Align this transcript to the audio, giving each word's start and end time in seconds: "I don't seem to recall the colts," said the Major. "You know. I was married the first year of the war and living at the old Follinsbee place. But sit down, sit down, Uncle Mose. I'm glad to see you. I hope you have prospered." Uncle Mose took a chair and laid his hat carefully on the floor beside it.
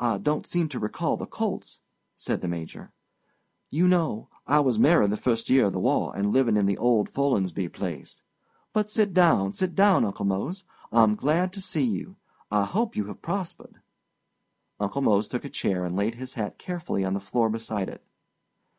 "I 0.00 0.18
don't 0.18 0.46
seem 0.46 0.68
to 0.68 0.78
recall 0.78 1.16
the 1.16 1.24
colts," 1.24 1.80
said 2.14 2.42
the 2.42 2.46
Major. 2.46 2.92
"You 3.70 3.88
know. 3.88 4.28
I 4.46 4.60
was 4.60 4.78
married 4.78 5.08
the 5.12 5.16
first 5.16 5.48
year 5.48 5.64
of 5.68 5.72
the 5.72 5.80
war 5.80 6.14
and 6.14 6.30
living 6.30 6.58
at 6.58 6.66
the 6.66 6.76
old 6.76 7.08
Follinsbee 7.08 7.70
place. 7.72 8.20
But 8.74 8.90
sit 8.90 9.14
down, 9.14 9.52
sit 9.52 9.74
down, 9.74 10.04
Uncle 10.04 10.26
Mose. 10.26 10.64
I'm 10.92 11.14
glad 11.14 11.54
to 11.54 11.62
see 11.62 11.86
you. 11.86 12.16
I 12.50 12.66
hope 12.66 12.96
you 12.96 13.06
have 13.06 13.22
prospered." 13.22 13.80
Uncle 14.78 15.00
Mose 15.00 15.26
took 15.26 15.46
a 15.46 15.48
chair 15.48 15.86
and 15.86 15.96
laid 15.96 16.16
his 16.16 16.34
hat 16.34 16.58
carefully 16.58 17.02
on 17.02 17.14
the 17.14 17.18
floor 17.18 17.48
beside 17.48 17.88
it. 17.88 18.04